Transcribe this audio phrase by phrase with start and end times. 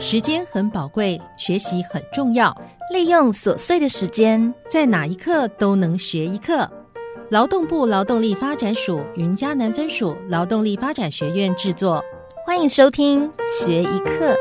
[0.00, 2.56] 时间很宝贵，学习很重要。
[2.92, 6.70] 利用琐碎的时间，在哪一刻都能学一课。
[7.30, 12.00] 劳动部劳动力发展署云嘉南分署劳动力发展学院制作，
[12.46, 14.36] 欢迎收听学一课。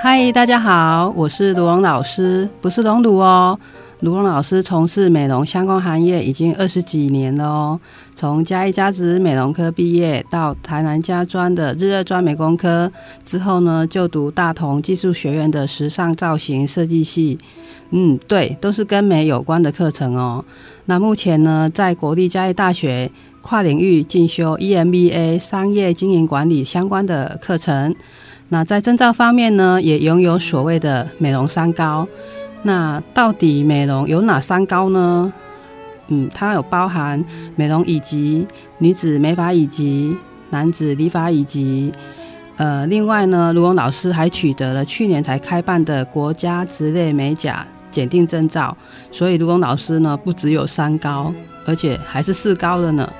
[0.00, 3.58] 嗨，大家好，我是卢王老师，不是龙鲁哦。
[4.04, 7.80] 卢龙老师从事美容相关行业已经二十几年了哦。
[8.14, 12.92] 从嘉义家子美容科毕业，到台南家专的日热专美工科
[13.24, 17.38] 之后呢，就读大同技术学院的时尚造型设计系。
[17.92, 20.44] 嗯，对，都是跟美有关的课程哦。
[20.84, 27.96] 那目前呢，在国立嘉义大学跨领域进修 EMBA 商业经营管理相关的课程。
[28.50, 32.06] 那在证照方面呢，也拥有所谓的美容三高。
[32.64, 35.32] 那到底美容有哪三高呢？
[36.08, 37.24] 嗯，它有包含
[37.56, 38.46] 美容以及、
[38.78, 40.16] 女子美发以及、
[40.50, 41.92] 男子理发以及。
[42.56, 48.76] 呃，另外呢，卢龙老师还取得了去年才开办的国家职类美甲检定证照，
[49.10, 51.34] 所以卢龙老师呢不只有三高，
[51.66, 53.10] 而且还是四高的呢。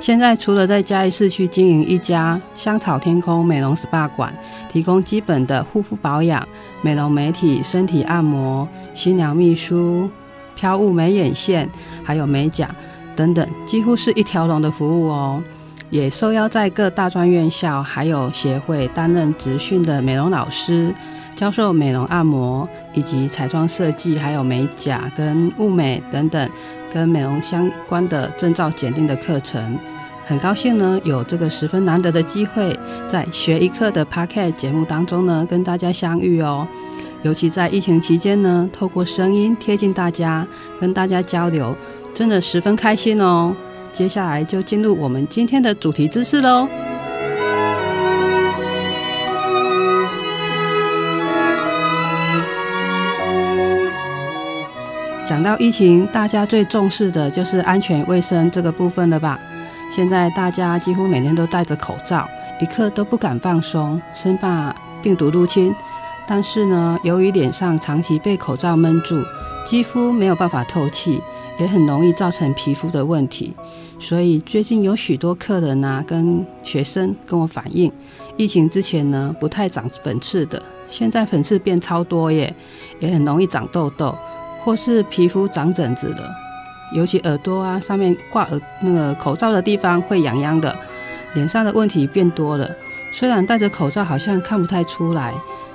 [0.00, 4.32] 现在除了在嘉义市区经营一家香草天空美容 SPA 馆，
[4.70, 6.46] 提供基本的护肤保养、
[6.82, 8.68] 美容美体、身体按摩。
[8.94, 10.08] 新娘秘书、
[10.54, 11.68] 飘雾美眼线，
[12.02, 12.68] 还有美甲
[13.14, 15.42] 等等，几乎是一条龙的服务哦。
[15.90, 20.92] 也受邀在各大专院校还有协会担任职训的美容老师，
[21.36, 26.50] 教授美容按摩以及彩妆设计，还有美甲跟物美等等
[26.92, 29.78] 跟美容相关的证照检定的课程。
[30.26, 36.66] 很高兴呢，有这个十分难得的机会，在学一课的 p a r k e t 节目当中呢，跟大家相遇哦。
[37.24, 40.46] 尤其在疫情期间呢，透过声音贴近大家，
[40.78, 41.74] 跟大家交流，
[42.12, 43.56] 真的十分开心哦。
[43.94, 46.68] 接下来就进入我们今天的主题知识喽。
[55.26, 59.40] 讲到疫情，大家最重视的就是安全卫生这个部分了吧？
[59.90, 62.28] 现在大家几乎每天都戴着口罩，
[62.60, 65.74] 一刻都不敢放松，生怕病毒入侵。
[66.26, 69.22] 但是呢，由于脸上长期被口罩闷住，
[69.66, 71.20] 肌肤没有办法透气，
[71.60, 73.52] 也很容易造成皮肤的问题。
[74.00, 77.92] 所以最近有许多客人啊，跟学生跟我反映，
[78.36, 82.54] 疫情之前呢不太长粉刺的，现在粉刺变超多耶，
[83.00, 84.14] 也很容易长痘痘，
[84.64, 86.28] 或是皮肤长疹子的，
[86.94, 90.74] 尤其耳朵啊上面挂耳那个口罩的地方会痒痒的，
[91.34, 92.68] 脸上的问题变多了。
[93.12, 95.34] 虽然戴着口罩好像看不太出来。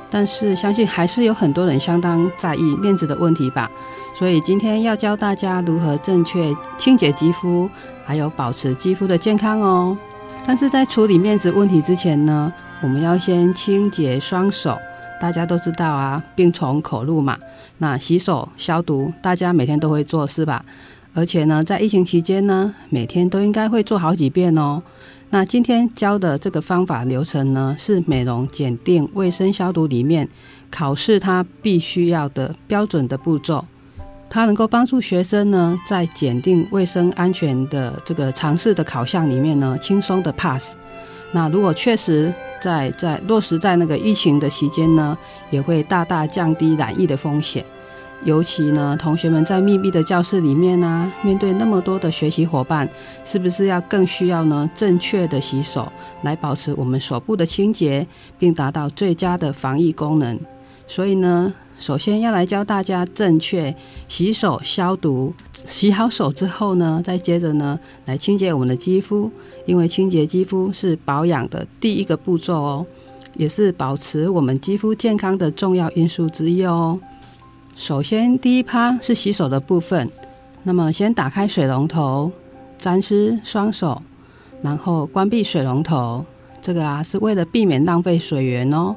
[0.10, 3.70] 但是相信还是有很多人相当在意面子的问题吧，
[4.16, 7.70] 所以今天要教大家如何正确清洁肌肤，
[8.06, 9.98] 还有保持肌肤的健康哦。
[10.46, 14.78] 但是在处理面子问题之前呢，我们要先清洁双手。
[15.22, 17.38] 大家都知道啊，病从口入嘛。
[17.80, 20.64] 那洗手消毒，大家每天都会做是吧？
[21.14, 24.82] 而且呢，在疫情期间呢，每天都应该会做好几遍哦。
[25.32, 30.28] 那今天教的这个方法流程呢，是美容检定卫生消毒里面
[30.72, 33.66] 考试它必须要的标准的步骤，
[34.30, 40.76] 它能够帮助学生呢在检定卫生安全的这个尝试的考项里面呢轻松的 pass。
[41.32, 45.16] 那如果确实在在落实在那个疫情的期间呢，
[45.52, 47.64] 也会大大降低染疫的风险。
[48.26, 52.88] 尤其呢，同学们在密闭的教室里面呢，面对那么多的学习伙伴，
[53.24, 55.90] 是不是要更需要呢正确的洗手，
[56.24, 58.06] 来保持我们手部的清洁，
[58.38, 60.38] 并达到最佳的防疫功能？
[60.86, 63.74] 所以呢，首先要来教大家正确
[64.10, 65.34] 洗手消毒。
[65.54, 69.32] 洗好手之后呢，再接着呢来清洁我们的肌肤，
[69.66, 72.86] 因为清洁肌肤是保养的第一个步骤哦，
[73.36, 77.00] 也是保持我们肌肤健康的重要因素之一哦。
[77.80, 80.12] 首先，第一趴是洗手的部分。
[80.64, 82.30] 那么，先打开水龙头，
[82.78, 84.02] 沾湿双手，
[84.62, 86.26] 然后关闭水龙头。
[86.62, 88.94] 这个啊，是为了避免浪费水源哦。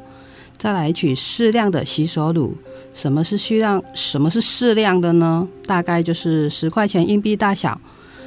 [0.59, 2.57] 再来取适量的洗手乳。
[2.93, 3.81] 什么是适量？
[3.95, 5.47] 什么是适量的呢？
[5.65, 7.81] 大概就是十块钱硬币大小。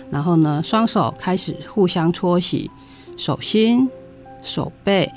[0.09, 2.71] 然后呢，双手开始互相搓洗，
[3.17, 3.89] 手心、
[4.41, 5.11] 手背、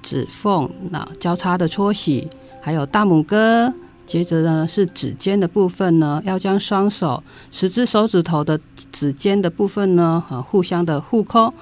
[0.00, 2.28] 指缝，那交叉的搓洗，
[2.62, 3.74] 还有大拇哥。
[4.06, 8.58] 接着呢，是指尖的部分呢，要将双手十只手指头的
[8.92, 11.52] 指尖的部分呢，呃，互相的互抠。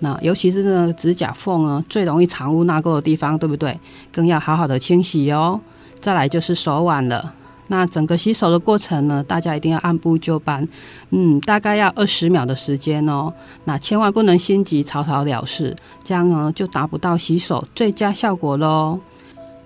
[0.00, 3.78] 那尤其是那指甲缝呢，最容易藏污纳垢的地方，对不对？
[4.12, 5.58] 更要好好的清洗哦。
[5.98, 7.34] 再来就是手腕了。
[7.68, 10.68] 那整个洗手的过程呢，大家一定要按部就班，
[11.08, 13.32] 嗯，大概要二十秒的时间哦。
[13.64, 19.00] 那千万不能心急草草了事，这样呢就达不到洗手最佳效果喽。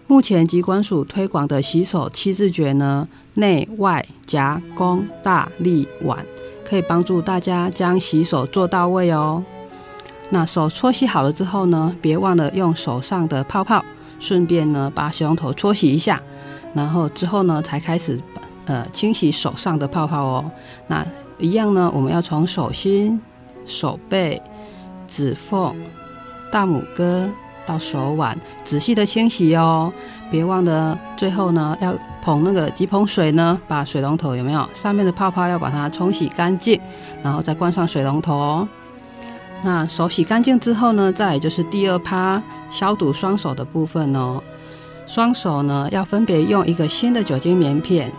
[0.09, 6.25] 目前疾管署推广的洗手七字诀呢，内外夹弓大立腕，
[6.65, 9.45] 可以帮助大家将洗手做到位哦。
[10.31, 13.85] 那手搓洗好了之后呢，别忘了用手上的泡泡，
[14.19, 16.23] 顺便呢把水龙头搓洗一下，
[16.73, 18.19] 然后之后呢才开始
[18.65, 20.51] 呃清洗手上的泡泡哦。
[20.87, 21.07] 那
[21.37, 23.21] 一样呢，我们要从手心、
[23.67, 24.41] 手背、
[25.07, 25.77] 指缝、
[26.51, 27.29] 大拇哥
[27.69, 29.93] 到手腕仔细的清洗哦。
[30.31, 36.81] 别忘了最后呢要捧那个几捧水呢，把水龙头有没有上面的泡泡要把它冲洗干净，
[37.23, 38.69] 然后再关上水龙头哦。
[39.63, 44.43] 那手洗干净之后呢，再就是第二趴消毒双手的部分哦。
[45.07, 48.13] 双手呢要分别用一个新的酒精棉片。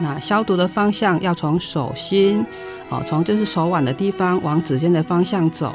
[0.00, 2.44] 那消毒的方向要从手心
[2.88, 5.74] 哦，从就是手腕的地方往指尖的方向走。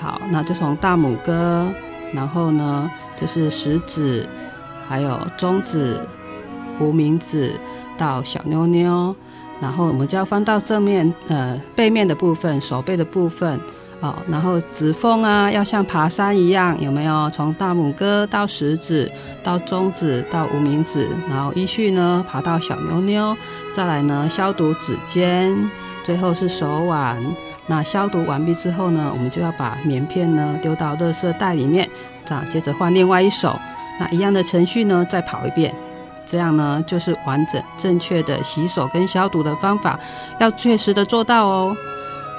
[0.00, 1.68] 好，那就从大拇哥，
[2.12, 4.28] 然后呢就是食指，
[4.88, 6.00] 还有中指、
[6.78, 7.52] 无名指
[7.96, 9.14] 到小妞妞，
[9.60, 13.58] 然后我们就要翻到正面呃背面的部分，手背的部分。
[14.00, 17.30] 哦，然后指缝啊，要像爬山一样，有没有？
[17.30, 19.08] 从大拇哥到食指，
[19.44, 23.36] 到中指，到无名指，然后依序呢爬到小妞妞，
[23.72, 25.56] 再来呢消毒指尖，
[26.02, 27.16] 最后是手腕。
[27.72, 31.88] 那消毒完毕之后呢，我们就要把棉片呢丢到热色袋里面，
[32.22, 33.58] 这样接着换另外一手。
[33.98, 35.74] 那一样的程序呢再跑一遍，
[36.26, 39.98] 这样呢就是完整正确的洗手跟消毒的方法，
[40.38, 41.74] 要确实的做到哦。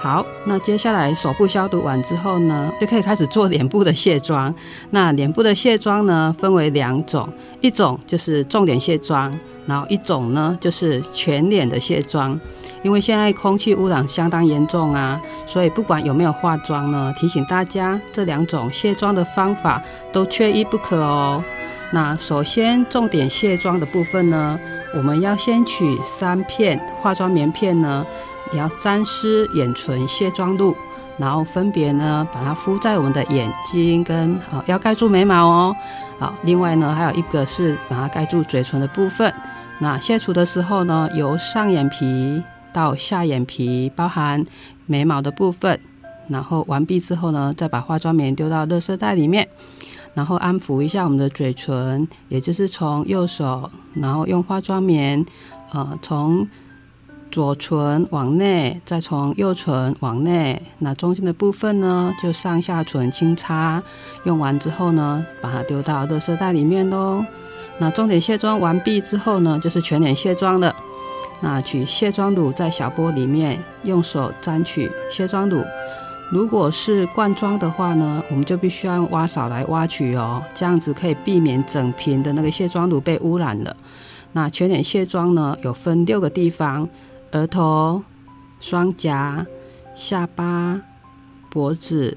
[0.04, 4.54] 好，那接下来手部消毒完之后呢，就可以开始做脸部的卸妆。
[4.90, 7.26] 那脸部的卸妆呢，分为两种，
[7.62, 9.34] 一种就是重点卸妆，
[9.66, 12.38] 然后一种呢就是全脸的卸妆。
[12.82, 21.42] 因为现在空气污染相当严重啊，所以不管有没有化妆呢，提醒大家这两种卸妆的方法都缺一不可哦。
[21.94, 24.60] 那首先重点卸妆的部分呢，
[24.94, 28.06] 我们要先取三片化妆棉片呢。
[28.54, 30.76] 你要沾湿眼唇卸妆露，
[31.18, 35.76] 然后分别呢把它敷在我们的眼睛跟好要盖住眉毛哦。
[36.20, 39.34] 好，另外呢还有一个是把它盖住嘴唇的部分。
[39.80, 44.46] 那卸除的时候呢，由上眼皮到下眼皮，包含
[44.86, 45.80] 眉毛的部分。
[46.28, 49.50] 然后完毕之后呢，再把化妆棉丢到垃圾袋里面，
[50.14, 55.26] 然后安抚一下我们的嘴唇，也就是从右手，然后用化妆棉，
[55.72, 56.48] 呃，从。
[57.34, 63.82] 左唇往内，再从右唇往内，那中间的部分呢，就上下唇轻擦。
[64.24, 67.26] 用完之后呢，把它丢到热色袋里面喽。
[67.80, 70.76] 那重点卸妆完毕之后呢，就是全脸卸妆了。
[71.42, 75.64] 那取卸妆乳在小波里面，用手沾取卸妆乳。
[76.32, 83.76] 如果是罐装的话呢，我们就必须要用挖勺来挖取哦，这样子可以避免整瓶的那个卸妆乳被污染了。
[84.34, 86.88] 那全脸卸妆呢，有分六个地方。
[87.34, 88.04] 额头、
[88.60, 89.46] 双颊、
[89.96, 90.80] 下巴、
[91.50, 92.16] 脖子，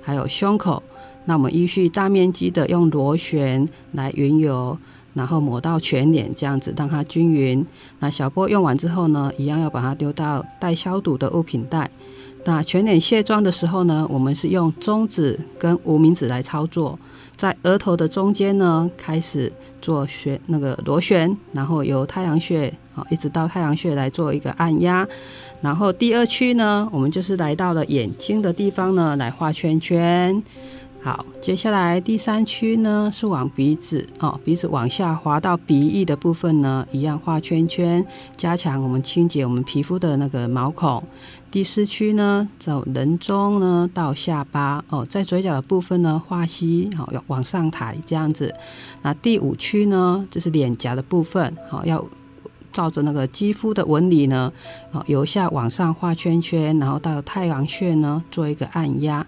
[0.00, 0.82] 还有胸口。
[1.26, 4.78] 那我们依序大面积的用螺旋来匀油，
[5.12, 7.64] 然后抹到全脸，这样子让它均匀。
[7.98, 11.90] 那小波用完之后呢，一样要把它丢到待消毒的物品袋。
[12.48, 16.98] 那全脸卸妆的时候呢，我们是用中指跟无名指来操作。
[17.36, 19.52] 在额头的中间呢，开始
[19.82, 25.06] 做旋那个螺旋，然后由太阳穴啊一直到太阳穴来做一个按压，
[25.60, 30.42] 然后第二区呢，我们就是来到了眼睛的地方呢，来画圈圈。
[31.00, 38.04] 好，接下来第三区呢是往鼻子哦，鼻子往下滑到鼻翼的部分呢，一样画圈圈，
[38.36, 41.02] 加强我们清洁我们皮肤的那个毛孔。
[41.50, 48.52] 第四区呢，走人中呢到下巴哦，在嘴角的部分呢画吸，好要往上抬这样子。
[49.00, 52.04] 那第五区呢，就是脸颊的部分，好要
[52.72, 54.52] 照着那个肌肤的纹理呢，
[54.90, 59.24] 好由下往上画圈圈，然后到太阳穴呢做一个按压。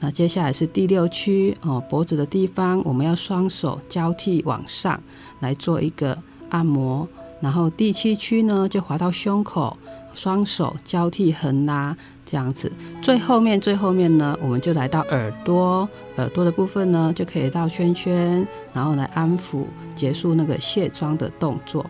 [0.00, 5.00] 那接下来是第六区哦，脖子的地方，我们要双手交替往上
[5.40, 7.06] 来做一个按摩。
[7.40, 9.76] 然后第七区呢，就滑到胸口。
[10.12, 12.70] 双手交替横拉，这样子。
[13.00, 21.86] 最后面，最后面呢，我们就来到耳朵，耳朵的部分呢，就可以绕圈圈，然后来安抚，结束那个卸妆的动作。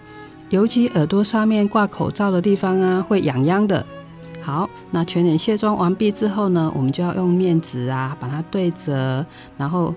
[0.50, 3.84] 尤其耳朵上面挂口罩的地方啊，会痒痒的。
[4.40, 9.24] 好，那全脸卸妆完毕之后呢，我们就要用面纸啊，把它对折，
[9.56, 9.94] 然后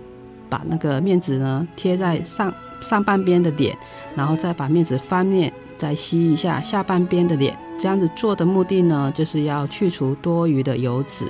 [0.49, 3.77] 把那个面纸呢贴在上上半边的脸，
[4.15, 5.51] 然后再把面纸翻面。
[5.75, 7.57] 再吸一下下半边的脸。
[7.77, 11.25] 这样子做的目的呢，就是要去除多余的油脂。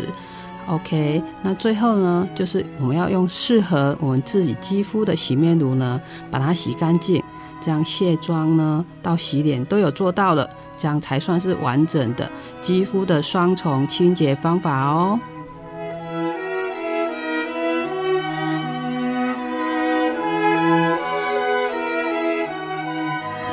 [0.68, 7.24] OK，那最后呢，就是我们要用适合我们自己肌肤的洗面乳呢，把它洗干净。
[7.60, 12.30] 这样卸妆呢，到洗脸都有做到了，这样才算是完整的
[12.62, 15.20] 肌肤的双重清洁方法哦。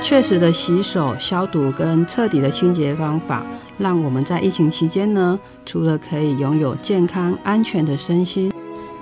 [0.02, 3.46] 确实的洗手、消毒跟彻底的清洁方法，
[3.78, 8.52] 让我们在疫情期间呢，除了可以拥有健康安全的身心，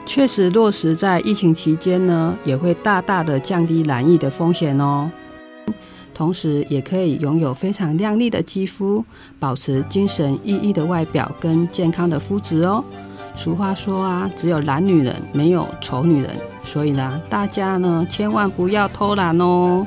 [0.05, 5.11] 确实落实在疫情期间呢，也会大大的降低染疫的风险哦。
[6.19, 9.05] 同时，也可以拥有非常亮丽的肌肤，
[9.39, 12.83] 保持精神奕奕的外表跟健康的肤质哦。
[13.37, 16.35] 俗话说啊，只有懒女人，没有丑女人，
[16.65, 19.87] 所以呢，大家呢，千万不要偷懒哦。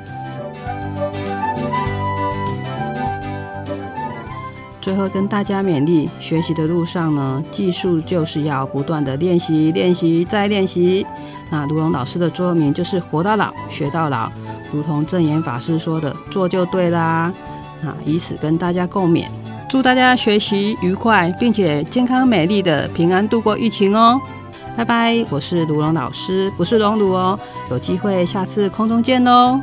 [4.80, 11.06] 最后跟大家勉励，学习的路上呢，技术就是要不断的练习，练习再练习。
[11.50, 14.32] 那卢龙老师的座右铭就是“活到老，学到老”，
[14.72, 17.32] 如同正言法师说的，做就对啦。
[17.82, 19.26] 那以此跟大家共勉，
[19.70, 24.20] 祝大家学习愉快，并且健康美丽的平安度过疫情哦。
[24.78, 27.38] 拜拜，我是卢龙老师，不是龙鲁哦。
[27.70, 29.60] 有机会下次空中见喽。